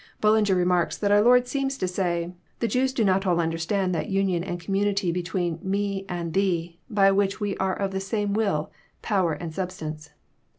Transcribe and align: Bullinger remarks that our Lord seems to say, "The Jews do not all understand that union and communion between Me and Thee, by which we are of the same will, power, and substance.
Bullinger 0.19 0.55
remarks 0.55 0.97
that 0.97 1.11
our 1.11 1.21
Lord 1.21 1.47
seems 1.47 1.77
to 1.77 1.87
say, 1.87 2.33
"The 2.57 2.67
Jews 2.67 2.91
do 2.91 3.03
not 3.05 3.27
all 3.27 3.39
understand 3.39 3.93
that 3.93 4.09
union 4.09 4.43
and 4.43 4.59
communion 4.59 4.95
between 5.13 5.59
Me 5.61 6.05
and 6.09 6.33
Thee, 6.33 6.79
by 6.89 7.11
which 7.11 7.39
we 7.39 7.55
are 7.57 7.75
of 7.75 7.91
the 7.91 7.99
same 7.99 8.33
will, 8.33 8.71
power, 9.03 9.33
and 9.33 9.53
substance. 9.53 10.09